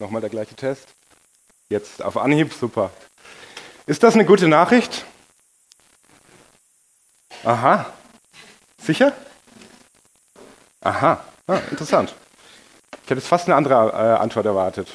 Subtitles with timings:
[0.00, 0.88] Nochmal der gleiche Test.
[1.68, 2.90] Jetzt auf Anhieb, super.
[3.86, 5.04] Ist das eine gute Nachricht?
[7.44, 7.92] Aha.
[8.82, 9.12] Sicher?
[10.80, 11.22] Aha.
[11.46, 12.14] Ah, interessant.
[13.04, 14.88] Ich hätte jetzt fast eine andere äh, Antwort erwartet.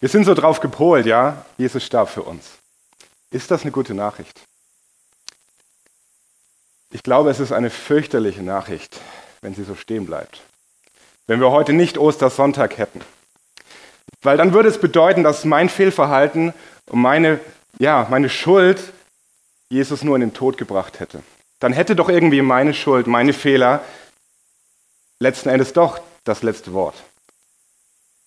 [0.00, 1.46] Wir sind so drauf gepolt, ja?
[1.56, 2.44] Jesus starb für uns.
[3.30, 4.38] Ist das eine gute Nachricht?
[6.90, 9.00] Ich glaube, es ist eine fürchterliche Nachricht,
[9.40, 10.42] wenn sie so stehen bleibt.
[11.26, 13.00] Wenn wir heute nicht Ostersonntag hätten.
[14.22, 16.54] Weil dann würde es bedeuten, dass mein Fehlverhalten
[16.86, 17.40] und meine,
[17.78, 18.92] ja, meine Schuld
[19.68, 21.22] Jesus nur in den Tod gebracht hätte.
[21.58, 23.82] Dann hätte doch irgendwie meine Schuld, meine Fehler
[25.18, 26.94] letzten Endes doch das letzte Wort.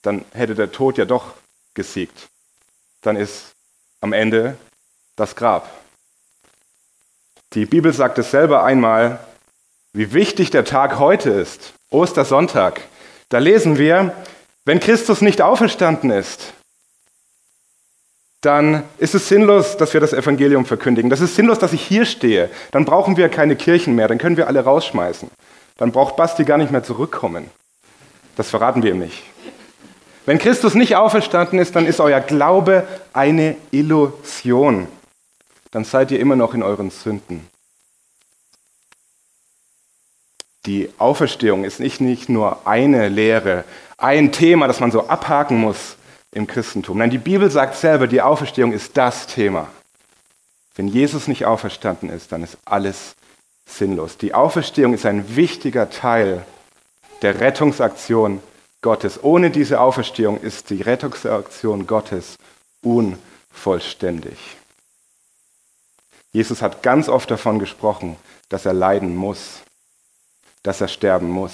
[0.01, 1.33] Dann hätte der Tod ja doch
[1.73, 2.29] gesiegt.
[3.01, 3.53] Dann ist
[4.01, 4.57] am Ende
[5.15, 5.69] das Grab.
[7.53, 9.19] Die Bibel sagt es selber einmal,
[9.93, 12.81] wie wichtig der Tag heute ist, Ostersonntag.
[13.29, 14.13] Da lesen wir,
[14.65, 16.53] wenn Christus nicht auferstanden ist,
[18.41, 21.09] dann ist es sinnlos, dass wir das Evangelium verkündigen.
[21.09, 22.49] Das ist sinnlos, dass ich hier stehe.
[22.71, 25.29] Dann brauchen wir keine Kirchen mehr, dann können wir alle rausschmeißen.
[25.77, 27.49] Dann braucht Basti gar nicht mehr zurückkommen.
[28.35, 29.23] Das verraten wir ihm nicht.
[30.25, 34.87] Wenn Christus nicht auferstanden ist, dann ist euer Glaube eine Illusion.
[35.71, 37.47] Dann seid ihr immer noch in euren Sünden.
[40.65, 43.65] Die Auferstehung ist nicht, nicht nur eine Lehre,
[43.97, 45.95] ein Thema, das man so abhaken muss
[46.31, 46.97] im Christentum.
[46.97, 49.67] Nein, die Bibel sagt selber, die Auferstehung ist das Thema.
[50.75, 53.15] Wenn Jesus nicht auferstanden ist, dann ist alles
[53.65, 54.17] sinnlos.
[54.17, 56.45] Die Auferstehung ist ein wichtiger Teil
[57.21, 58.41] der Rettungsaktion
[58.81, 59.23] Gottes.
[59.23, 62.37] Ohne diese Auferstehung ist die Rettungsaktion Gottes
[62.81, 64.37] unvollständig.
[66.33, 68.17] Jesus hat ganz oft davon gesprochen,
[68.49, 69.61] dass er leiden muss,
[70.63, 71.53] dass er sterben muss.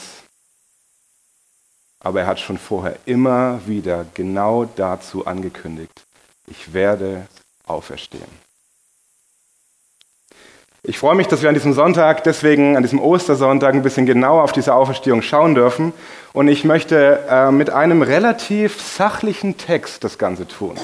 [2.04, 6.04] Aber er hat schon vorher immer wieder genau dazu angekündigt,
[6.48, 7.28] ich werde
[7.66, 8.42] auferstehen.
[10.84, 14.42] Ich freue mich, dass wir an diesem Sonntag, deswegen an diesem Ostersonntag, ein bisschen genauer
[14.42, 15.94] auf diese Auferstehung schauen dürfen.
[16.34, 20.76] Und ich möchte äh, mit einem relativ sachlichen Text das Ganze tun.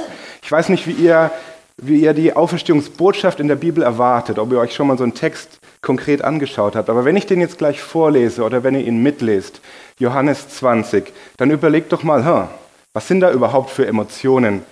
[0.44, 1.31] Ich weiß nicht, wie ihr,
[1.77, 5.16] wie ihr die Auferstehungsbotschaft in der Bibel erwartet, ob ihr euch schon mal so einen
[5.16, 6.91] Text konkret angeschaut habt.
[6.91, 9.61] Aber wenn ich den jetzt gleich vorlese oder wenn ihr ihn mitlest,
[9.99, 12.47] Johannes 20, dann überlegt doch mal, huh,
[12.93, 14.63] was sind da überhaupt für Emotionen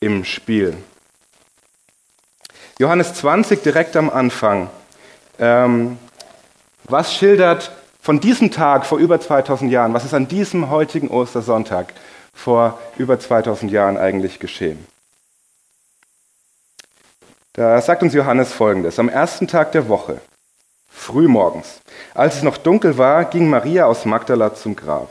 [0.00, 0.76] im Spiel?
[2.78, 4.68] Johannes 20 direkt am Anfang.
[5.38, 5.98] Ähm,
[6.84, 11.94] was schildert von diesem Tag vor über 2000 Jahren, was ist an diesem heutigen Ostersonntag
[12.34, 14.86] vor über 2000 Jahren eigentlich geschehen?
[17.54, 18.98] Da sagt uns Johannes folgendes.
[18.98, 20.20] Am ersten Tag der Woche,
[20.94, 21.80] frühmorgens,
[22.14, 25.10] als es noch dunkel war, ging Maria aus Magdala zum Grab.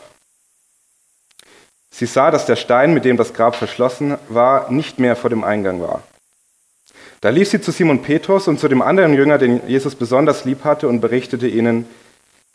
[1.91, 5.43] Sie sah, dass der Stein, mit dem das Grab verschlossen war, nicht mehr vor dem
[5.43, 6.01] Eingang war.
[7.21, 10.63] Da lief sie zu Simon Petrus und zu dem anderen Jünger, den Jesus besonders lieb
[10.63, 11.85] hatte, und berichtete ihnen,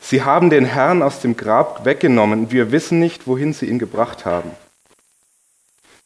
[0.01, 3.79] Sie haben den Herrn aus dem Grab weggenommen und wir wissen nicht, wohin sie ihn
[3.79, 4.51] gebracht haben.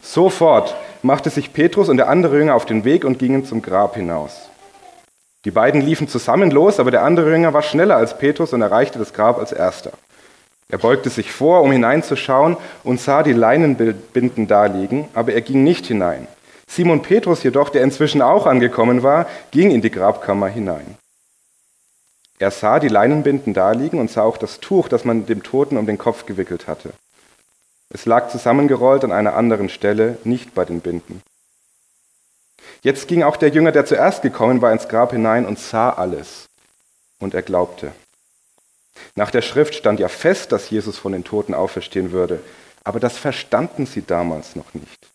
[0.01, 3.95] Sofort machte sich Petrus und der andere Jünger auf den Weg und gingen zum Grab
[3.95, 4.49] hinaus.
[5.45, 8.99] Die beiden liefen zusammen los, aber der andere Jünger war schneller als Petrus und erreichte
[8.99, 9.91] das Grab als erster.
[10.69, 15.85] Er beugte sich vor, um hineinzuschauen und sah die Leinenbinden daliegen, aber er ging nicht
[15.85, 16.27] hinein.
[16.67, 20.97] Simon Petrus jedoch, der inzwischen auch angekommen war, ging in die Grabkammer hinein.
[22.39, 25.85] Er sah die Leinenbinden daliegen und sah auch das Tuch, das man dem Toten um
[25.85, 26.89] den Kopf gewickelt hatte.
[27.89, 31.21] Es lag zusammengerollt an einer anderen Stelle, nicht bei den Binden.
[32.83, 36.49] Jetzt ging auch der Jünger, der zuerst gekommen war, ins Grab hinein und sah alles.
[37.19, 37.93] Und er glaubte.
[39.15, 42.41] Nach der Schrift stand ja fest, dass Jesus von den Toten auferstehen würde,
[42.83, 45.07] aber das verstanden sie damals noch nicht.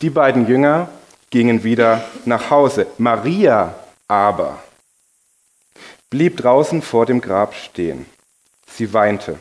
[0.00, 0.88] Die beiden Jünger
[1.30, 2.86] gingen wieder nach Hause.
[2.98, 3.74] Maria
[4.06, 4.62] aber
[6.08, 8.06] blieb draußen vor dem Grab stehen.
[8.70, 9.38] Sie weinte.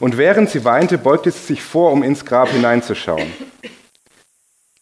[0.00, 3.32] Und während sie weinte, beugte sie sich vor, um ins Grab hineinzuschauen.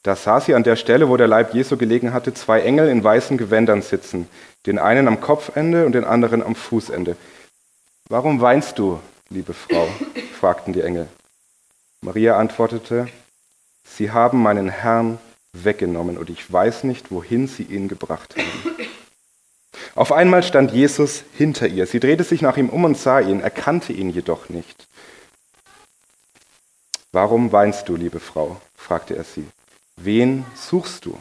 [0.02, 3.04] Da sah sie an der Stelle, wo der Leib Jesu gelegen hatte, zwei Engel in
[3.04, 4.28] weißen Gewändern sitzen,
[4.66, 7.16] den einen am Kopfende und den anderen am Fußende.
[8.08, 9.00] Warum weinst du,
[9.30, 9.88] liebe Frau?
[10.40, 11.08] fragten die Engel.
[12.00, 13.06] Maria antwortete,
[13.84, 15.18] Sie haben meinen Herrn
[15.52, 18.76] weggenommen und ich weiß nicht, wohin sie ihn gebracht haben.
[19.94, 21.86] Auf einmal stand Jesus hinter ihr.
[21.86, 24.88] Sie drehte sich nach ihm um und sah ihn, erkannte ihn jedoch nicht.
[27.12, 28.60] Warum weinst du, liebe Frau?
[28.74, 29.46] fragte er sie.
[29.96, 31.18] Wen suchst du?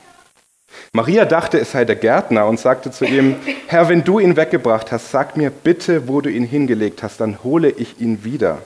[0.93, 3.35] Maria dachte, es sei der Gärtner und sagte zu ihm,
[3.67, 7.43] Herr, wenn du ihn weggebracht hast, sag mir bitte, wo du ihn hingelegt hast, dann
[7.43, 8.61] hole ich ihn wieder.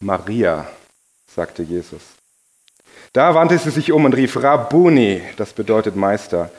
[0.00, 0.66] Maria,
[1.34, 2.02] sagte Jesus.
[3.12, 6.50] Da wandte sie sich um und rief Rabuni, das bedeutet Meister.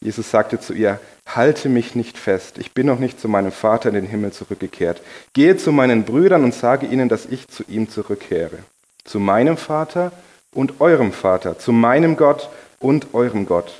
[0.00, 3.88] Jesus sagte zu ihr, halte mich nicht fest, ich bin noch nicht zu meinem Vater
[3.88, 5.02] in den Himmel zurückgekehrt.
[5.32, 8.58] Gehe zu meinen Brüdern und sage ihnen, dass ich zu ihm zurückkehre.
[9.04, 10.12] Zu meinem Vater
[10.56, 12.48] und eurem Vater, zu meinem Gott
[12.80, 13.72] und eurem Gott.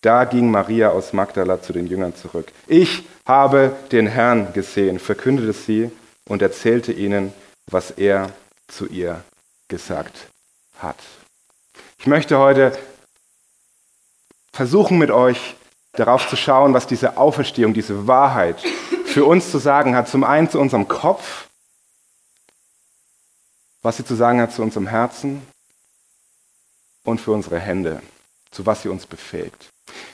[0.00, 2.52] Da ging Maria aus Magdala zu den Jüngern zurück.
[2.68, 5.90] Ich habe den Herrn gesehen, verkündete sie
[6.28, 7.32] und erzählte ihnen,
[7.70, 8.30] was er
[8.68, 9.24] zu ihr
[9.68, 10.28] gesagt
[10.78, 10.96] hat.
[11.98, 12.78] Ich möchte heute
[14.52, 15.56] versuchen mit euch
[15.92, 18.62] darauf zu schauen, was diese Auferstehung, diese Wahrheit
[19.06, 20.08] für uns zu sagen hat.
[20.08, 21.48] Zum einen zu unserem Kopf,
[23.82, 25.42] was sie zu sagen hat zu unserem Herzen
[27.06, 28.02] und für unsere Hände,
[28.50, 29.70] zu was sie uns befähigt.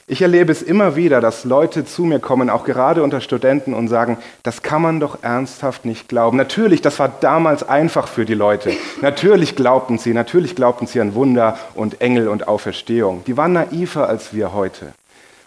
[0.06, 3.88] Ich erlebe es immer wieder, dass Leute zu mir kommen, auch gerade unter Studenten, und
[3.88, 6.36] sagen, das kann man doch ernsthaft nicht glauben.
[6.36, 8.72] Natürlich, das war damals einfach für die Leute.
[9.00, 13.24] Natürlich glaubten sie, natürlich glaubten sie an Wunder und Engel und Auferstehung.
[13.26, 14.92] Die waren naiver als wir heute.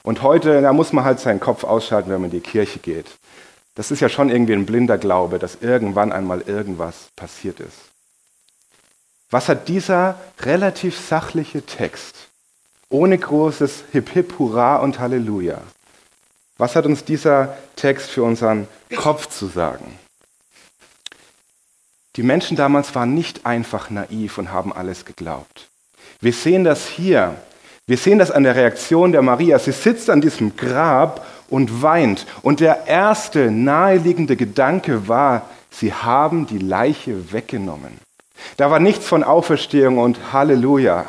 [0.03, 3.07] Und heute, da muss man halt seinen Kopf ausschalten, wenn man in die Kirche geht.
[3.75, 7.94] Das ist ja schon irgendwie ein blinder Glaube, dass irgendwann einmal irgendwas passiert ist.
[9.35, 12.29] Was hat dieser relativ sachliche Text
[12.87, 15.57] ohne großes Hip Hip, Hurra und Halleluja.
[16.57, 19.99] Was hat uns dieser Text für unseren Kopf zu sagen?
[22.15, 25.67] Die Menschen damals waren nicht einfach naiv und haben alles geglaubt.
[26.21, 27.35] Wir sehen das hier.
[27.87, 29.59] Wir sehen das an der Reaktion der Maria.
[29.59, 32.25] Sie sitzt an diesem Grab und weint.
[32.41, 38.04] Und der erste naheliegende Gedanke war, sie haben die Leiche weggenommen.
[38.57, 41.05] Da war nichts von Auferstehung und Halleluja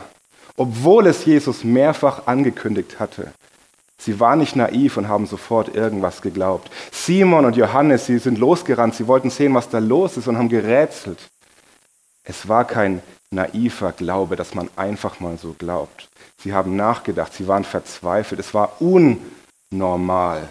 [0.57, 3.33] obwohl es Jesus mehrfach angekündigt hatte.
[3.99, 6.71] Sie waren nicht naiv und haben sofort irgendwas geglaubt.
[6.93, 10.49] Simon und Johannes, sie sind losgerannt, sie wollten sehen, was da los ist und haben
[10.49, 11.19] gerätselt.
[12.25, 16.09] Es war kein naiver Glaube, dass man einfach mal so glaubt.
[16.39, 20.49] Sie haben nachgedacht, sie waren verzweifelt, es war unnormal.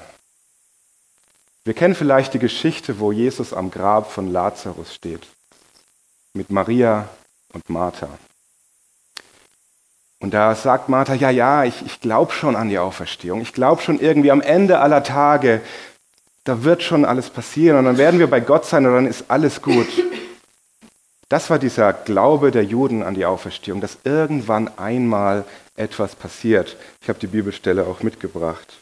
[1.63, 5.27] Wir kennen vielleicht die Geschichte, wo Jesus am Grab von Lazarus steht,
[6.36, 7.08] mit Maria
[7.54, 8.10] und Martha.
[10.20, 13.42] Und da sagt Martha, ja, ja, ich, ich glaube schon an die Auferstehung.
[13.42, 15.62] Ich glaube schon irgendwie am Ende aller Tage,
[16.44, 19.26] da wird schon alles passieren und dann werden wir bei Gott sein und dann ist
[19.30, 19.88] alles gut.
[21.28, 25.44] Das war dieser Glaube der Juden an die Auferstehung, dass irgendwann einmal
[25.76, 26.78] etwas passiert.
[27.02, 28.82] Ich habe die Bibelstelle auch mitgebracht.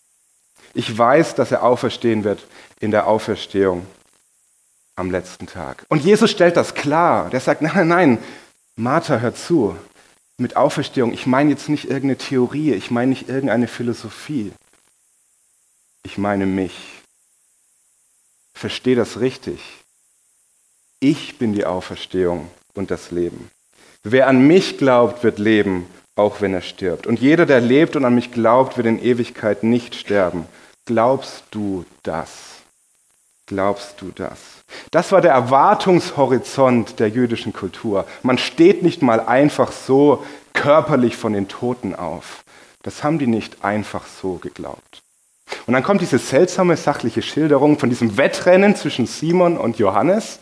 [0.73, 2.45] Ich weiß, dass er auferstehen wird
[2.79, 3.85] in der Auferstehung
[4.95, 5.85] am letzten Tag.
[5.89, 7.29] Und Jesus stellt das klar.
[7.29, 8.17] Der sagt, nein, nein, nein,
[8.75, 9.75] Martha, hör zu
[10.37, 14.51] mit Auferstehung, ich meine jetzt nicht irgendeine Theorie, ich meine nicht irgendeine Philosophie.
[16.03, 16.73] Ich meine mich.
[18.53, 19.61] Verstehe das richtig.
[20.99, 23.49] Ich bin die Auferstehung und das Leben.
[24.03, 27.07] Wer an mich glaubt, wird leben, auch wenn er stirbt.
[27.07, 30.45] Und jeder, der lebt und an mich glaubt, wird in Ewigkeit nicht sterben.
[30.85, 32.29] Glaubst du das?
[33.45, 34.39] Glaubst du das?
[34.91, 38.05] Das war der Erwartungshorizont der jüdischen Kultur.
[38.21, 40.23] Man steht nicht mal einfach so
[40.53, 42.43] körperlich von den Toten auf.
[42.83, 45.01] Das haben die nicht einfach so geglaubt.
[45.65, 50.39] Und dann kommt diese seltsame sachliche Schilderung von diesem Wettrennen zwischen Simon und Johannes.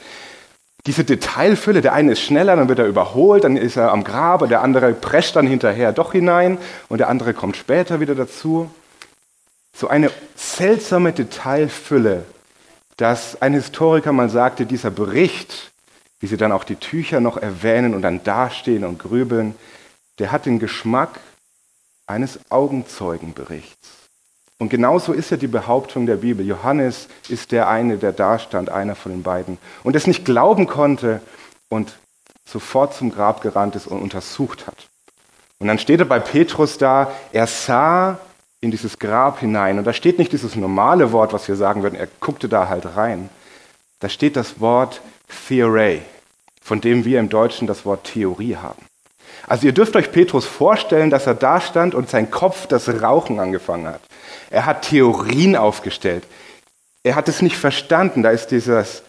[0.87, 4.41] Diese Detailfülle, der eine ist schneller, dann wird er überholt, dann ist er am Grab,
[4.41, 6.57] und der andere prescht dann hinterher doch hinein
[6.89, 8.71] und der andere kommt später wieder dazu.
[9.75, 12.25] So eine seltsame Detailfülle
[12.97, 15.71] dass ein Historiker mal sagte, dieser Bericht,
[16.19, 19.55] wie sie dann auch die Tücher noch erwähnen und dann dastehen und grübeln,
[20.19, 21.19] der hat den Geschmack
[22.05, 24.01] eines Augenzeugenberichts.
[24.59, 26.45] Und genauso ist ja die Behauptung der Bibel.
[26.45, 31.21] Johannes ist der eine, der dastand, einer von den beiden, und es nicht glauben konnte
[31.69, 31.97] und
[32.45, 34.89] sofort zum Grab gerannt ist und untersucht hat.
[35.57, 38.19] Und dann steht er bei Petrus da, er sah
[38.61, 39.79] in dieses Grab hinein.
[39.79, 42.95] Und da steht nicht dieses normale Wort, was wir sagen würden, er guckte da halt
[42.95, 43.29] rein.
[43.99, 45.01] Da steht das Wort
[45.47, 46.01] Theoray,
[46.61, 48.85] von dem wir im Deutschen das Wort Theorie haben.
[49.47, 53.39] Also ihr dürft euch Petrus vorstellen, dass er da stand und sein Kopf das Rauchen
[53.39, 54.01] angefangen hat.
[54.51, 56.23] Er hat Theorien aufgestellt.
[57.03, 58.21] Er hat es nicht verstanden.
[58.21, 59.03] Da ist dieses,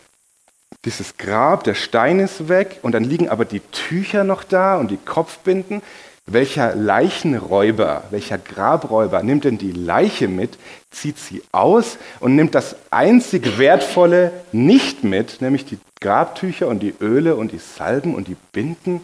[0.85, 4.91] dieses Grab, der Stein ist weg und dann liegen aber die Tücher noch da und
[4.91, 5.83] die Kopfbinden.
[6.27, 10.57] Welcher Leichenräuber, welcher Grabräuber nimmt denn die Leiche mit,
[10.91, 16.95] zieht sie aus und nimmt das einzig Wertvolle nicht mit, nämlich die Grabtücher und die
[17.01, 19.01] Öle und die Salben und die Binden?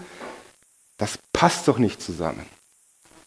[0.97, 2.47] Das passt doch nicht zusammen.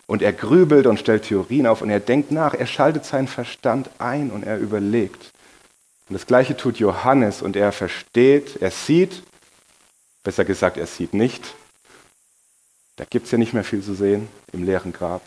[0.08, 3.90] Und er grübelt und stellt Theorien auf und er denkt nach, er schaltet seinen Verstand
[4.00, 5.32] ein und er überlegt.
[6.10, 9.24] Und das gleiche tut Johannes und er versteht, er sieht
[10.24, 11.56] Besser gesagt, er sieht nicht.
[12.96, 15.22] Da gibt es ja nicht mehr viel zu sehen im leeren Grab.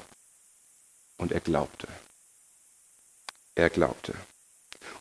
[1.19, 1.89] Und er glaubte.
[3.55, 4.15] Er glaubte.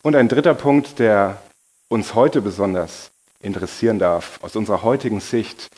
[0.02, 1.42] Und ein dritter Punkt, der
[1.88, 5.68] uns heute besonders interessieren darf, aus unserer heutigen Sicht,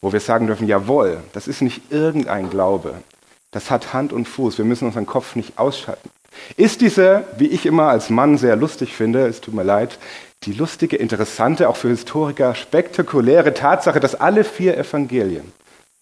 [0.00, 3.02] wo wir sagen dürfen, jawohl, das ist nicht irgendein Glaube,
[3.50, 6.10] das hat Hand und Fuß, wir müssen unseren Kopf nicht ausschalten.
[6.56, 9.98] Ist diese, wie ich immer als Mann sehr lustig finde, es tut mir leid,
[10.42, 15.52] die lustige, interessante, auch für Historiker spektakuläre Tatsache, dass alle vier Evangelien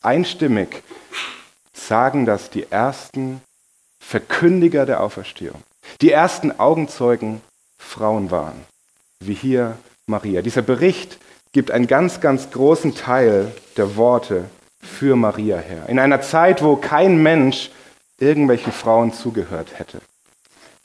[0.03, 0.83] einstimmig
[1.73, 3.41] sagen, dass die ersten
[3.99, 5.63] Verkündiger der Auferstehung,
[6.01, 7.41] die ersten Augenzeugen
[7.79, 8.65] Frauen waren,
[9.21, 10.43] wie hier Maria.
[10.43, 11.19] Dieser Bericht
[11.53, 14.45] gibt einen ganz, ganz großen Teil der Worte
[14.81, 15.89] für Maria her.
[15.89, 17.71] In einer Zeit, wo kein Mensch
[18.19, 20.01] irgendwelchen Frauen zugehört hätte.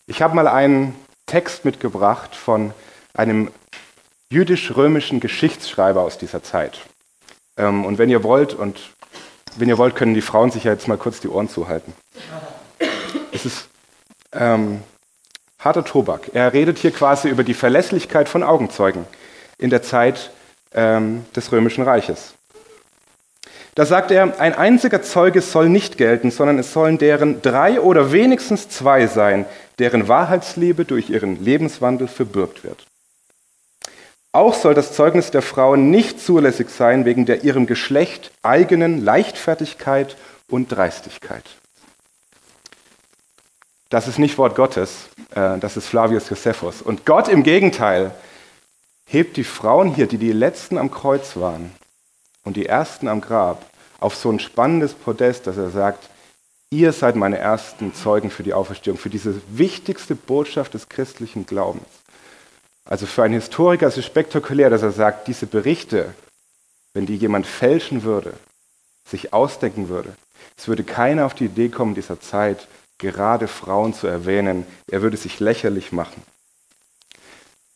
[0.07, 0.95] Ich habe mal einen
[1.25, 2.73] Text mitgebracht von
[3.13, 3.51] einem
[4.29, 6.79] jüdisch-römischen Geschichtsschreiber aus dieser Zeit.
[7.57, 8.79] Ähm, und wenn ihr wollt, und
[9.59, 11.93] wenn ihr wollt, können die Frauen sich ja jetzt mal kurz die Ohren zuhalten.
[13.31, 13.67] Es ist
[14.33, 14.81] ähm,
[15.59, 16.31] harter Tobak.
[16.33, 19.05] Er redet hier quasi über die Verlässlichkeit von Augenzeugen
[19.57, 20.31] in der Zeit
[20.73, 22.33] ähm, des Römischen Reiches.
[23.75, 28.11] Da sagt er, ein einziger Zeuge soll nicht gelten, sondern es sollen deren drei oder
[28.11, 29.45] wenigstens zwei sein,
[29.77, 32.86] deren Wahrheitsliebe durch ihren Lebenswandel verbürgt wird.
[34.37, 40.15] Auch soll das Zeugnis der Frauen nicht zulässig sein wegen der ihrem Geschlecht eigenen Leichtfertigkeit
[40.47, 41.43] und Dreistigkeit.
[43.89, 46.83] Das ist nicht Wort Gottes, äh, das ist Flavius Josephus.
[46.83, 48.11] Und Gott im Gegenteil
[49.07, 51.71] hebt die Frauen hier, die die letzten am Kreuz waren
[52.43, 53.65] und die ersten am Grab,
[53.99, 56.11] auf so ein spannendes Podest, dass er sagt,
[56.69, 61.87] ihr seid meine ersten Zeugen für die Auferstehung, für diese wichtigste Botschaft des christlichen Glaubens.
[62.87, 66.13] Also für einen Historiker ist es spektakulär, dass er sagt, diese Berichte,
[66.93, 68.33] wenn die jemand fälschen würde,
[69.05, 70.13] sich ausdenken würde,
[70.57, 72.67] es würde keiner auf die Idee kommen, dieser Zeit
[72.97, 74.65] gerade Frauen zu erwähnen.
[74.89, 76.21] Er würde sich lächerlich machen.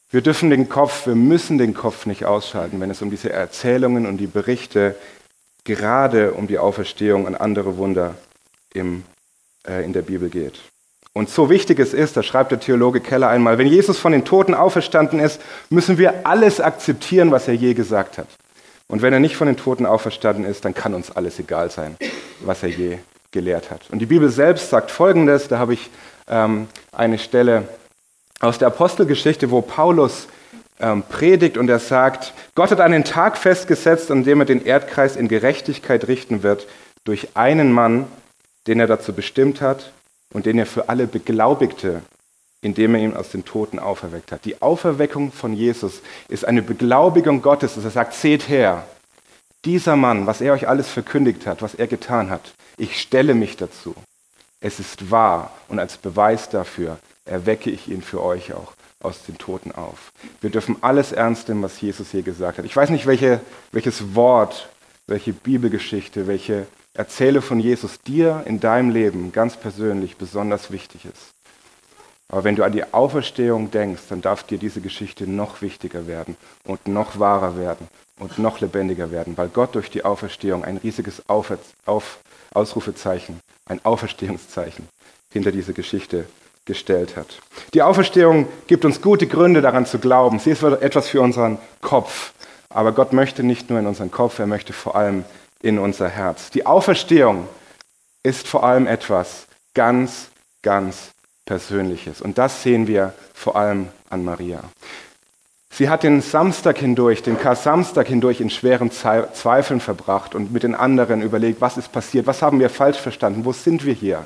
[0.10, 4.06] Wir dürfen den Kopf, wir müssen den Kopf nicht ausschalten, wenn es um diese Erzählungen
[4.06, 4.96] und die Berichte
[5.64, 8.16] gerade um die Auferstehung und andere Wunder
[8.74, 9.04] im,
[9.68, 10.60] äh, in der Bibel geht.
[11.14, 14.24] Und so wichtig es ist, da schreibt der Theologe Keller einmal, wenn Jesus von den
[14.24, 18.28] Toten auferstanden ist, müssen wir alles akzeptieren, was er je gesagt hat.
[18.88, 21.98] Und wenn er nicht von den Toten auferstanden ist, dann kann uns alles egal sein,
[22.42, 22.98] was er je
[23.32, 23.82] gelehrt hat.
[23.90, 25.90] Und die Bibel selbst sagt Folgendes, da habe ich
[26.30, 27.68] ähm, eine Stelle
[28.40, 30.28] aus der Apostelgeschichte, wo Paulus
[30.80, 35.18] ähm, predigt und er sagt, Gott hat einen Tag festgesetzt, an dem er den Erdkreis
[35.18, 36.68] in Gerechtigkeit richten wird,
[37.04, 38.08] durch einen Mann,
[38.68, 39.92] den er dazu bestimmt hat
[40.32, 42.02] und den er für alle beglaubigte,
[42.62, 44.46] indem er ihn aus den Toten auferweckt hat.
[44.46, 48.86] Die Auferweckung von Jesus ist eine Beglaubigung Gottes, dass er sagt, seht her,
[49.66, 53.58] dieser Mann, was er euch alles verkündigt hat, was er getan hat, ich stelle mich
[53.58, 53.96] dazu.
[54.60, 59.38] Es ist wahr und als Beweis dafür erwecke ich ihn für euch auch aus den
[59.38, 60.12] Toten auf.
[60.42, 62.66] Wir dürfen alles ernst nehmen, was Jesus hier gesagt hat.
[62.66, 64.70] Ich weiß nicht, welche, welches Wort,
[65.08, 71.32] welche Bibelgeschichte, welche Erzähle von Jesus dir in deinem Leben ganz persönlich besonders wichtig ist.
[72.28, 76.38] Aber wenn du an die Auferstehung denkst, dann darf dir diese Geschichte noch wichtiger werden
[76.66, 77.88] und noch wahrer werden
[78.20, 81.54] und noch lebendiger werden, weil Gott durch die Auferstehung ein riesiges Auf,
[81.86, 82.20] Auf,
[82.54, 84.88] Ausrufezeichen, ein Auferstehungszeichen
[85.32, 86.26] hinter diese Geschichte
[86.66, 87.40] gestellt hat.
[87.74, 90.40] Die Auferstehung gibt uns gute Gründe daran zu glauben.
[90.40, 92.34] Sie ist etwas für unseren Kopf.
[92.70, 95.26] Aber Gott möchte nicht nur in unseren Kopf, er möchte vor allem
[95.62, 96.50] in unser Herz.
[96.50, 97.48] Die Auferstehung
[98.24, 100.30] ist vor allem etwas ganz,
[100.62, 101.12] ganz
[101.46, 102.22] Persönliches.
[102.22, 104.64] Und das sehen wir vor allem an Maria.
[105.74, 110.76] Sie hat den Samstag hindurch, den Kar-Samstag hindurch in schweren Zweifeln verbracht und mit den
[110.76, 114.26] anderen überlegt, was ist passiert, was haben wir falsch verstanden, wo sind wir hier?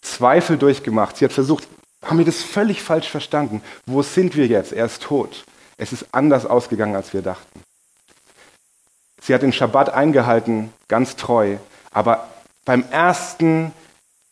[0.00, 1.16] Zweifel durchgemacht.
[1.16, 1.68] Sie hat versucht,
[2.04, 3.62] haben wir das völlig falsch verstanden?
[3.86, 4.72] Wo sind wir jetzt?
[4.72, 5.44] Er ist tot.
[5.76, 7.60] Es ist anders ausgegangen, als wir dachten.
[9.30, 11.58] Sie hat den Schabbat eingehalten, ganz treu,
[11.92, 12.26] aber
[12.64, 13.70] beim ersten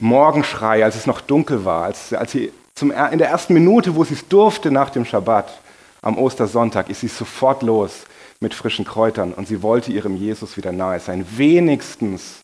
[0.01, 4.03] Morgenschrei, als es noch dunkel war, als, als sie zum, in der ersten Minute, wo
[4.03, 5.57] sie es durfte nach dem Schabbat,
[6.03, 8.07] am Ostersonntag, ist sie sofort los
[8.41, 11.25] mit frischen Kräutern und sie wollte ihrem Jesus wieder nahe sein.
[11.37, 12.41] Wenigstens,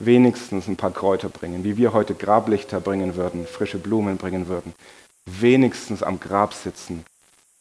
[0.00, 4.74] wenigstens ein paar Kräuter bringen, wie wir heute Grablichter bringen würden, frische Blumen bringen würden.
[5.26, 7.04] Wenigstens am Grab sitzen,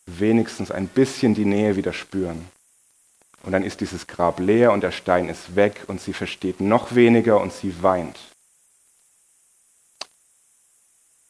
[0.08, 2.48] wenigstens ein bisschen die Nähe wieder spüren.
[3.44, 6.96] Und dann ist dieses Grab leer und der Stein ist weg und sie versteht noch
[6.96, 8.18] weniger und sie weint.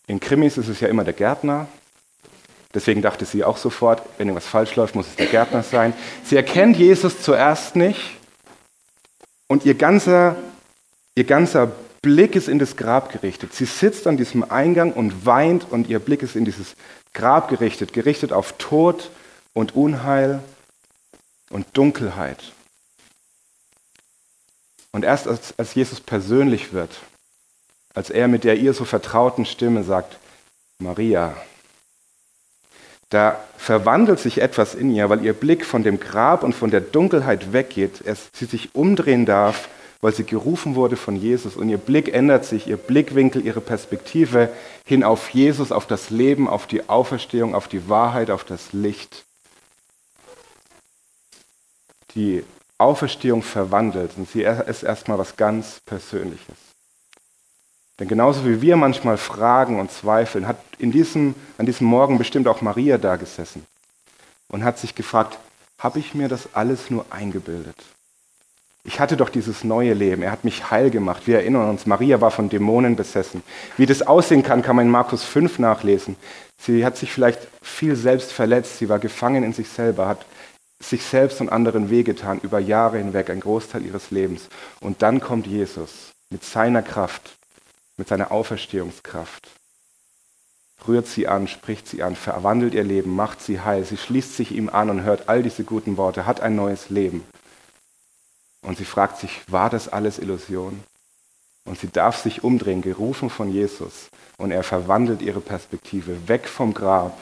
[0.08, 1.68] In Krimis ist es ja immer der Gärtner,
[2.74, 5.94] Deswegen dachte sie auch sofort, wenn irgendwas falsch läuft, muss es der Gärtner sein.
[6.24, 8.18] Sie erkennt Jesus zuerst nicht
[9.48, 10.36] und ihr ganzer,
[11.16, 13.54] ihr ganzer Blick ist in das Grab gerichtet.
[13.54, 16.76] Sie sitzt an diesem Eingang und weint und ihr Blick ist in dieses
[17.14, 19.12] Grab gerichtet, gerichtet auf Tod
[19.54, 20.42] und Unheil
[21.54, 22.52] und Dunkelheit.
[24.92, 27.00] Und erst als, als Jesus persönlich wird,
[27.94, 30.18] als er mit der ihr so vertrauten Stimme sagt,
[30.80, 31.36] Maria,
[33.10, 36.82] da verwandelt sich etwas in ihr, weil ihr Blick von dem Grab und von der
[36.82, 39.70] Dunkelheit weggeht, es, sie sich umdrehen darf,
[40.02, 44.50] weil sie gerufen wurde von Jesus und ihr Blick ändert sich, ihr Blickwinkel, ihre Perspektive
[44.86, 49.24] hin auf Jesus, auf das Leben, auf die Auferstehung, auf die Wahrheit, auf das Licht.
[52.16, 52.44] Die
[52.78, 56.56] Auferstehung verwandelt und sie ist erstmal was ganz Persönliches.
[58.00, 62.48] Denn genauso wie wir manchmal fragen und zweifeln, hat in diesem, an diesem Morgen bestimmt
[62.48, 63.66] auch Maria da gesessen
[64.48, 65.38] und hat sich gefragt,
[65.78, 67.76] habe ich mir das alles nur eingebildet?
[68.86, 71.28] Ich hatte doch dieses neue Leben, er hat mich heil gemacht.
[71.28, 73.42] Wir erinnern uns, Maria war von Dämonen besessen.
[73.78, 76.18] Wie das aussehen kann, kann man in Markus 5 nachlesen.
[76.58, 80.26] Sie hat sich vielleicht viel selbst verletzt, sie war gefangen in sich selber, hat
[80.84, 84.50] sich selbst und anderen wehgetan über Jahre hinweg, ein Großteil ihres Lebens.
[84.80, 87.38] Und dann kommt Jesus mit seiner Kraft
[87.98, 89.48] mit seiner Auferstehungskraft.
[90.88, 93.86] Rührt sie an, spricht sie an, verwandelt ihr Leben, macht sie heil.
[93.86, 97.24] Sie schließt sich ihm an und hört all diese guten Worte, hat ein neues Leben.
[98.62, 100.84] Und sie fragt sich, war das alles Illusion?
[101.66, 104.10] Und sie darf sich umdrehen, gerufen von Jesus.
[104.38, 107.18] Und er verwandelt ihre Perspektive weg vom Grab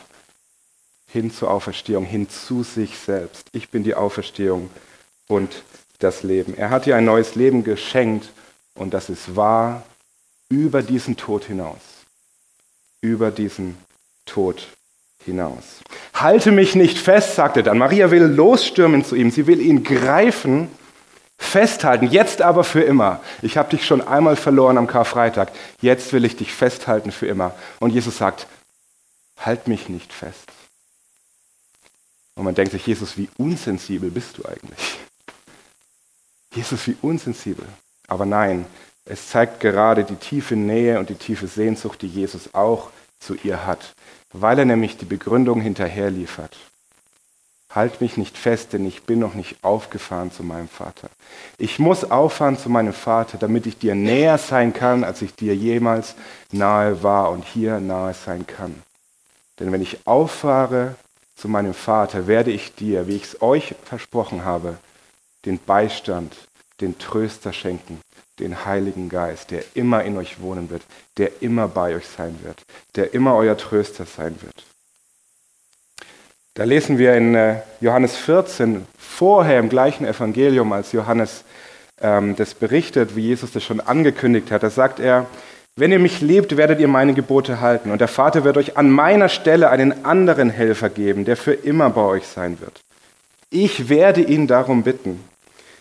[1.12, 3.48] hin zur Auferstehung, hin zu sich selbst.
[3.51, 4.70] Ich bin die Auferstehung
[5.27, 5.63] und
[6.00, 6.56] das Leben.
[6.58, 8.32] Er hat ihr ein neues Leben geschenkt
[8.75, 9.84] und das ist wahr
[10.50, 11.80] über diesen Tod hinaus.
[13.01, 13.77] Über diesen
[14.25, 14.68] Tod
[15.25, 15.82] hinaus.
[16.13, 17.77] Halte mich nicht fest, sagt er dann.
[17.77, 19.32] Maria will losstürmen zu ihm.
[19.32, 20.70] Sie will ihn greifen,
[21.38, 22.08] festhalten.
[22.08, 23.21] Jetzt aber für immer.
[23.41, 25.52] Ich habe dich schon einmal verloren am Karfreitag.
[25.82, 27.54] Jetzt will ich dich festhalten für immer.
[27.80, 28.47] Und Jesus sagt,
[29.38, 30.52] halt mich nicht fest.
[32.36, 34.98] Und man denkt sich, Jesus, wie unsensibel bist du eigentlich?
[36.54, 37.65] Jesus, wie unsensibel.
[38.08, 38.65] Aber nein,
[39.06, 42.89] es zeigt gerade die tiefe Nähe und die tiefe Sehnsucht, die Jesus auch
[43.20, 43.94] zu ihr hat,
[44.34, 46.58] weil er nämlich die Begründung hinterher liefert.
[47.74, 51.10] Halt mich nicht fest, denn ich bin noch nicht aufgefahren zu meinem Vater.
[51.58, 55.56] Ich muss auffahren zu meinem Vater, damit ich dir näher sein kann, als ich dir
[55.56, 56.15] jemals
[56.52, 58.84] nahe war und hier nahe sein kann.
[59.60, 60.96] Denn wenn ich auffahre
[61.41, 64.77] zu meinem Vater, werde ich dir, wie ich es euch versprochen habe,
[65.45, 66.36] den Beistand,
[66.82, 67.99] den Tröster schenken,
[68.38, 70.84] den Heiligen Geist, der immer in euch wohnen wird,
[71.17, 72.62] der immer bei euch sein wird,
[72.95, 74.63] der immer euer Tröster sein wird.
[76.54, 81.43] Da lesen wir in äh, Johannes 14, vorher im gleichen Evangelium, als Johannes
[82.01, 85.25] ähm, das berichtet, wie Jesus das schon angekündigt hat, da sagt er,
[85.82, 87.89] wenn ihr mich liebt, werdet ihr meine Gebote halten.
[87.89, 91.89] Und der Vater wird euch an meiner Stelle einen anderen Helfer geben, der für immer
[91.89, 92.82] bei euch sein wird.
[93.50, 95.24] Ich werde ihn darum bitten.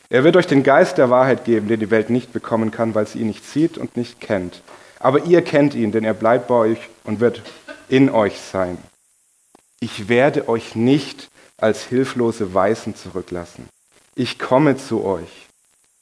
[0.08, 3.06] Er wird euch den Geist der Wahrheit geben, den die Welt nicht bekommen kann, weil
[3.06, 4.62] sie ihn nicht sieht und nicht kennt.
[5.00, 7.42] Aber ihr kennt ihn, denn er bleibt bei euch und wird
[7.90, 8.78] in euch sein.
[9.80, 13.68] Ich werde euch nicht als hilflose Weisen zurücklassen.
[14.14, 15.46] Ich komme zu euch.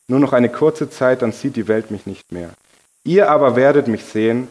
[0.06, 2.50] Nur noch eine kurze Zeit, dann sieht die Welt mich nicht mehr.
[3.08, 4.48] Ihr aber werdet mich sehen,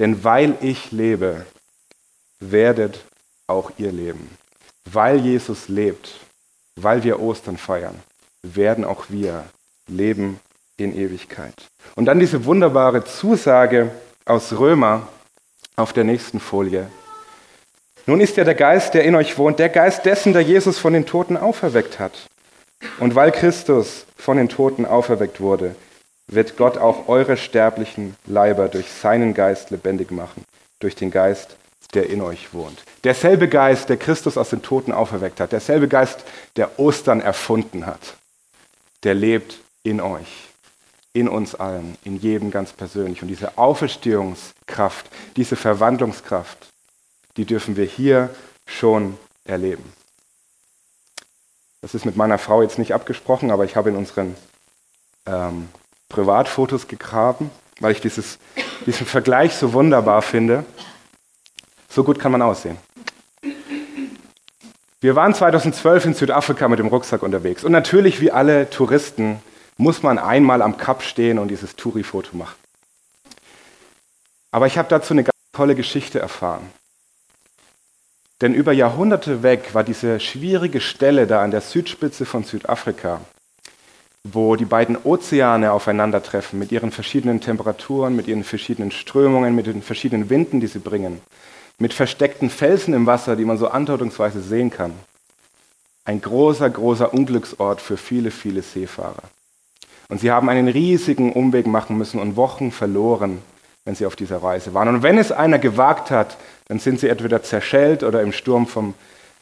[0.00, 1.46] denn weil ich lebe,
[2.40, 3.04] werdet
[3.46, 4.28] auch ihr leben.
[4.84, 6.16] Weil Jesus lebt,
[6.74, 7.94] weil wir Ostern feiern,
[8.42, 9.44] werden auch wir
[9.86, 10.40] leben
[10.76, 11.54] in Ewigkeit.
[11.94, 13.92] Und dann diese wunderbare Zusage
[14.24, 15.06] aus Römer
[15.76, 16.88] auf der nächsten Folie.
[18.06, 20.92] Nun ist ja der Geist, der in euch wohnt, der Geist dessen, der Jesus von
[20.92, 22.28] den Toten auferweckt hat.
[22.98, 25.76] Und weil Christus von den Toten auferweckt wurde,
[26.34, 30.44] wird Gott auch eure sterblichen Leiber durch seinen Geist lebendig machen,
[30.80, 31.56] durch den Geist,
[31.94, 32.82] der in euch wohnt.
[33.04, 36.24] Derselbe Geist, der Christus aus den Toten auferweckt hat, derselbe Geist,
[36.56, 38.14] der Ostern erfunden hat
[39.02, 40.48] der lebt in euch,
[41.12, 43.22] in uns allen, in jedem ganz persönlich.
[43.22, 46.58] Und diese Auferstehungskraft, diese Verwandlungskraft,
[47.36, 48.30] die dürfen wir hier
[48.66, 49.92] schon erleben.
[51.80, 54.36] Das ist mit meiner Frau jetzt nicht abgesprochen, aber ich habe in unseren
[55.26, 55.68] ähm,
[56.12, 58.38] Privatfotos gegraben, weil ich dieses,
[58.86, 60.64] diesen Vergleich so wunderbar finde.
[61.88, 62.78] So gut kann man aussehen.
[65.00, 67.64] Wir waren 2012 in Südafrika mit dem Rucksack unterwegs.
[67.64, 69.40] Und natürlich, wie alle Touristen,
[69.76, 72.54] muss man einmal am Kap stehen und dieses Touri-Foto machen.
[74.52, 76.70] Aber ich habe dazu eine ganz tolle Geschichte erfahren.
[78.40, 83.20] Denn über Jahrhunderte weg war diese schwierige Stelle da an der Südspitze von Südafrika,
[84.24, 89.82] wo die beiden Ozeane aufeinandertreffen mit ihren verschiedenen Temperaturen, mit ihren verschiedenen Strömungen, mit den
[89.82, 91.20] verschiedenen Winden, die sie bringen,
[91.78, 94.92] mit versteckten Felsen im Wasser, die man so andeutungsweise sehen kann.
[96.04, 99.22] Ein großer, großer Unglücksort für viele, viele Seefahrer.
[100.08, 103.38] Und sie haben einen riesigen Umweg machen müssen und Wochen verloren,
[103.84, 104.88] wenn sie auf dieser Reise waren.
[104.88, 106.36] Und wenn es einer gewagt hat,
[106.68, 108.94] dann sind sie entweder zerschellt oder im Sturm vom,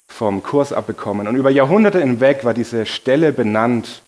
[0.08, 1.28] vom Kurs abbekommen.
[1.28, 4.02] Und über Jahrhunderte hinweg war diese Stelle benannt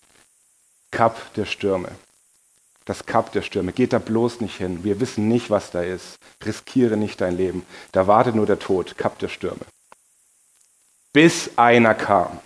[0.93, 1.89] Kap der Stürme.
[2.85, 3.73] Das Kap der Stürme.
[3.73, 4.83] Geht da bloß nicht hin.
[4.83, 6.17] Wir wissen nicht, was da ist.
[6.45, 7.65] Riskiere nicht dein Leben.
[7.91, 8.97] Da wartet nur der Tod.
[8.97, 9.65] Kap der Stürme.
[11.11, 12.39] Bis einer kam.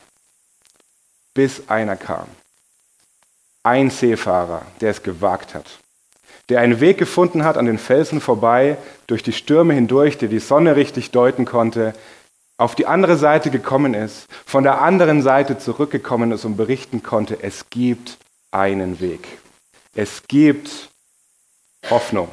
[1.33, 2.27] Bis einer kam
[3.67, 5.65] ein Seefahrer, der es gewagt hat,
[6.47, 10.39] der einen Weg gefunden hat an den Felsen vorbei, durch die Stürme hindurch, der die
[10.39, 11.93] Sonne richtig deuten konnte,
[12.57, 17.43] auf die andere Seite gekommen ist, von der anderen Seite zurückgekommen ist und berichten konnte,
[17.43, 18.17] es gibt
[18.51, 19.27] einen Weg.
[19.95, 20.89] Es gibt
[21.89, 22.29] Hoffnung.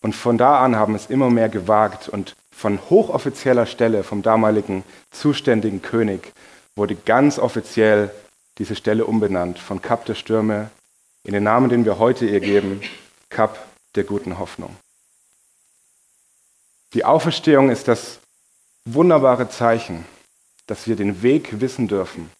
[0.00, 4.84] Und von da an haben es immer mehr gewagt und von hochoffizieller Stelle vom damaligen
[5.10, 6.32] zuständigen König
[6.74, 8.10] wurde ganz offiziell
[8.58, 10.70] diese Stelle umbenannt von Kap der Stürme
[11.24, 12.80] in den Namen, den wir heute ihr geben,
[13.28, 14.74] Kap der guten Hoffnung.
[16.94, 18.18] Die Auferstehung ist das
[18.84, 20.06] wunderbare Zeichen,
[20.66, 22.30] dass wir den Weg wissen dürfen,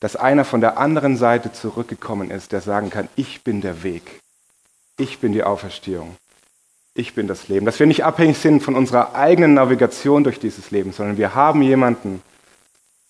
[0.00, 4.20] dass einer von der anderen Seite zurückgekommen ist, der sagen kann, ich bin der Weg,
[4.96, 6.16] ich bin die Auferstehung,
[6.94, 10.70] ich bin das Leben, dass wir nicht abhängig sind von unserer eigenen Navigation durch dieses
[10.70, 12.22] Leben, sondern wir haben jemanden,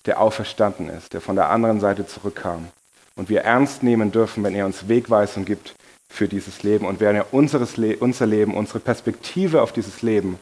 [0.07, 2.69] der auferstanden ist, der von der anderen Seite zurückkam.
[3.17, 5.75] Und wir ernst nehmen dürfen, wenn er uns Wegweisung gibt
[6.09, 10.39] für dieses Leben und wenn er unseres Le unser Leben, unsere Perspektive auf dieses Leben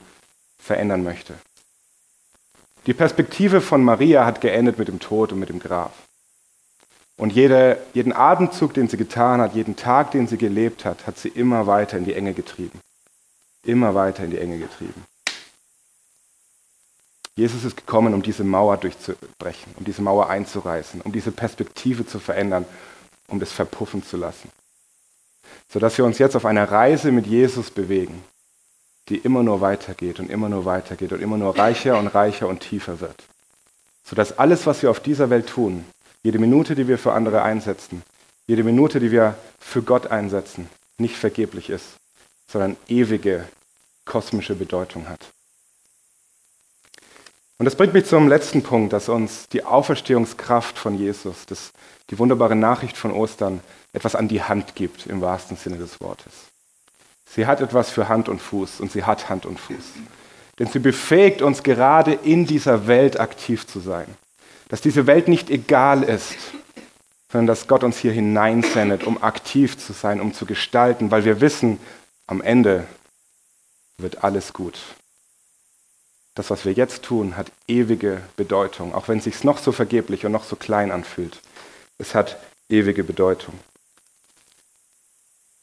[0.59, 1.35] verändern möchte.
[2.87, 5.93] Die Perspektive von Maria hat geendet mit dem Tod und mit dem Grab.
[7.17, 11.19] Und jede, jeden Atemzug, den sie getan hat, jeden Tag, den sie gelebt hat, hat
[11.19, 12.81] sie immer weiter in die Enge getrieben.
[13.65, 15.05] Immer weiter in die Enge getrieben.
[17.37, 22.19] Jesus ist gekommen, um diese Mauer durchzubrechen, um diese Mauer einzureißen, um diese Perspektive zu
[22.19, 22.65] verändern,
[23.29, 24.51] um das verpuffen zu lassen.
[25.69, 28.23] Sodass wir uns jetzt auf einer Reise mit Jesus bewegen,
[29.09, 32.61] die immer nur weitergeht und immer nur weitergeht und immer nur reicher und reicher und
[32.61, 33.25] tiefer wird.
[34.05, 35.85] Sodass alles, was wir auf dieser Welt tun,
[36.27, 38.03] jede Minute, die wir für andere einsetzen,
[38.49, 41.87] jede Minute, die wir für Gott einsetzen, nicht vergeblich ist,
[42.49, 43.45] sondern ewige
[44.05, 45.21] kosmische Bedeutung hat.
[47.59, 51.71] Und das bringt mich zum letzten Punkt, dass uns die Auferstehungskraft von Jesus, das,
[52.11, 53.61] die wunderbare Nachricht von Ostern,
[53.93, 56.33] etwas an die Hand gibt, im wahrsten Sinne des Wortes.
[57.25, 59.93] Sie hat etwas für Hand und Fuß und sie hat Hand und Fuß.
[60.59, 64.09] Denn sie befähigt uns gerade in dieser Welt aktiv zu sein.
[64.69, 66.37] Dass diese Welt nicht egal ist,
[67.31, 71.41] sondern dass Gott uns hier hineinsendet, um aktiv zu sein, um zu gestalten, weil wir
[71.41, 71.79] wissen,
[72.27, 72.87] am Ende
[73.99, 74.79] wird alles gut
[76.37, 80.25] das, was wir jetzt tun, hat ewige Bedeutung, auch wenn es sich noch so vergeblich
[80.27, 81.41] und noch so klein anfühlt.
[81.99, 83.59] Es hat ewige Bedeutung.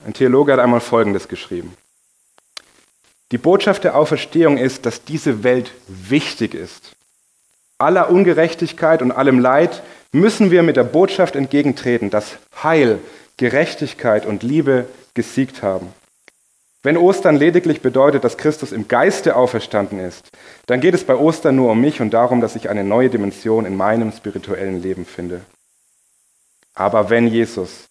[0.04, 1.78] Ein Theologe hat einmal Folgendes geschrieben.
[3.32, 6.96] Die Botschaft der Auferstehung ist, dass diese Welt wichtig ist.
[7.84, 13.00] Aller Ungerechtigkeit und allem Leid müssen wir mit der Botschaft entgegentreten, dass Heil,
[13.38, 15.94] Gerechtigkeit und Liebe gesiegt haben.
[16.82, 20.30] Wenn Ostern lediglich bedeutet, dass Christus im Geiste auferstanden ist,
[20.66, 23.66] dann geht es bei Ostern nur um mich und darum, dass ich eine neue Dimension
[23.66, 25.42] in meinem spirituellen Leben finde.
[26.76, 27.86] Aber wenn Jesus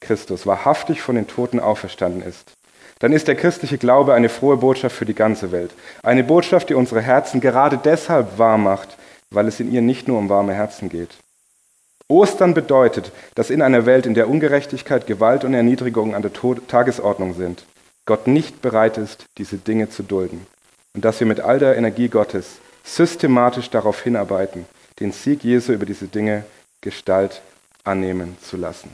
[0.00, 2.52] Christus wahrhaftig von den Toten auferstanden ist,
[2.98, 5.72] dann ist der christliche Glaube eine frohe Botschaft für die ganze Welt.
[6.02, 8.96] Eine Botschaft, die unsere Herzen gerade deshalb warm macht,
[9.34, 11.10] weil es in ihr nicht nur um warme Herzen geht.
[12.08, 17.34] Ostern bedeutet, dass in einer Welt, in der Ungerechtigkeit, Gewalt und Erniedrigung an der Tagesordnung
[17.34, 17.64] sind,
[18.06, 20.46] Gott nicht bereit ist, diese Dinge zu dulden.
[20.94, 24.66] Und dass wir mit all der Energie Gottes systematisch darauf hinarbeiten,
[25.00, 26.44] den Sieg Jesu über diese Dinge
[26.82, 27.40] Gestalt
[27.82, 28.90] annehmen zu lassen.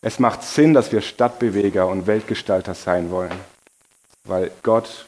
[0.00, 3.38] Es macht Sinn, dass wir Stadtbeweger und Weltgestalter sein wollen,
[4.24, 5.06] weil Gott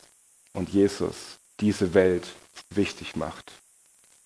[0.52, 2.28] und Jesus diese Welt
[2.70, 3.52] wichtig macht.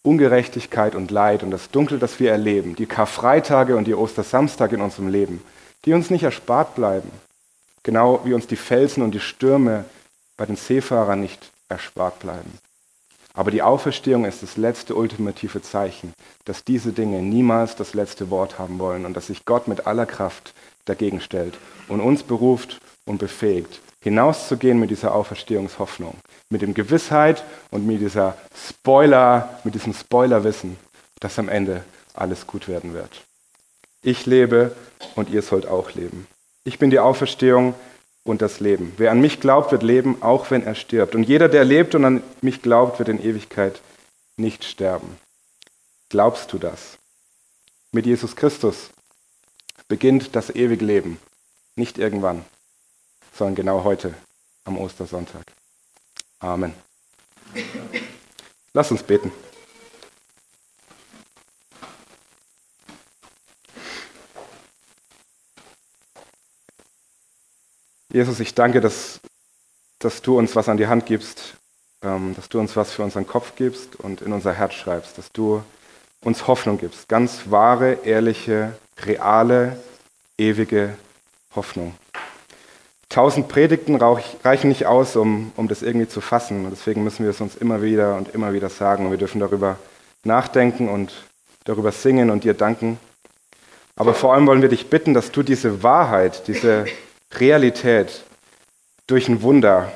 [0.09, 4.83] Ungerechtigkeit und Leid und das Dunkel, das wir erleben, die Karfreitage und die Ostersamstage in
[4.83, 5.43] unserem Leben,
[5.85, 7.11] die uns nicht erspart bleiben,
[7.89, 9.87] Genau wie uns die Felsen und die Stürme
[10.37, 12.59] bei den Seefahrern nicht erspart bleiben.
[13.33, 16.13] Aber die Auferstehung ist das letzte ultimative Zeichen,
[16.45, 20.05] dass diese Dinge niemals das letzte Wort haben wollen und dass sich Gott mit aller
[20.05, 20.53] Kraft
[20.85, 21.57] dagegen stellt
[21.89, 26.17] und uns beruft und befähigt, hinauszugehen mit dieser Auferstehungshoffnung,
[26.51, 30.77] mit dem Gewissheit und mit dieser Spoiler, mit diesem Spoilerwissen,
[31.21, 33.25] dass am Ende alles gut werden wird.
[34.03, 34.75] Ich lebe
[35.15, 36.27] und ihr sollt auch leben.
[36.65, 37.75] Ich bin die Auferstehung
[38.25, 38.93] und das Leben.
[38.97, 41.15] Wer an mich glaubt, wird leben, auch wenn er stirbt.
[41.15, 43.81] Und jeder, der lebt und an mich glaubt, wird in Ewigkeit
[44.37, 45.17] nicht sterben.
[46.09, 46.99] Glaubst du das?
[47.93, 48.91] Mit Jesus Christus
[49.89, 51.19] beginnt das ewige Leben.
[51.77, 52.45] Nicht irgendwann,
[53.39, 54.15] sondern genau heute
[54.65, 55.45] am Ostersonntag.
[56.41, 56.75] Amen.
[58.75, 59.33] Lass uns beten.
[68.13, 69.21] Jesus, ich danke, dass,
[69.99, 71.55] dass du uns was an die Hand gibst,
[72.03, 75.31] ähm, dass du uns was für unseren Kopf gibst und in unser Herz schreibst, dass
[75.31, 75.63] du
[76.23, 79.79] uns Hoffnung gibst, ganz wahre, ehrliche, reale,
[80.37, 80.99] ewige
[81.55, 81.95] Hoffnung.
[83.09, 86.65] Tausend Predigten reichen nicht aus, um, um das irgendwie zu fassen.
[86.65, 89.07] Und deswegen müssen wir es uns immer wieder und immer wieder sagen.
[89.07, 89.79] Und wir dürfen darüber
[90.25, 91.13] nachdenken und
[91.65, 92.99] darüber singen und dir danken.
[93.97, 96.87] Aber vor allem wollen wir dich bitten, dass du diese Wahrheit, diese
[97.35, 98.23] Realität
[99.07, 99.91] durch ein Wunder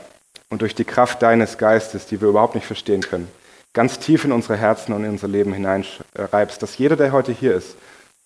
[0.48, 3.28] und durch die Kraft deines Geistes, die wir überhaupt nicht verstehen können,
[3.74, 7.54] ganz tief in unsere Herzen und in unser Leben hineinreibst, dass jeder, der heute hier
[7.54, 7.76] ist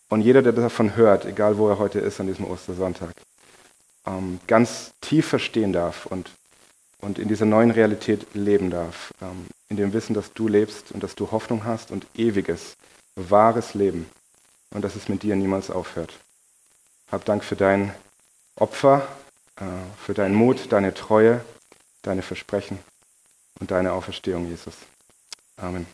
[0.09, 3.11] und jeder, der davon hört, egal wo er heute ist an diesem Ostersonntag,
[4.07, 6.31] ähm, ganz tief verstehen darf und,
[7.01, 11.03] und in dieser neuen Realität leben darf, ähm, in dem Wissen, dass du lebst und
[11.03, 12.77] dass du Hoffnung hast und ewiges,
[13.17, 14.07] wahres Leben
[14.71, 16.13] und dass es mit dir niemals aufhört.
[17.11, 17.95] Hab Dank für dein
[18.57, 19.07] Opfer,
[19.57, 19.65] äh,
[20.05, 21.45] für deinen Mut, deine Treue,
[22.03, 22.79] deine Versprechen
[23.61, 24.75] und deine Auferstehung, Jesus.
[25.57, 25.87] Amen.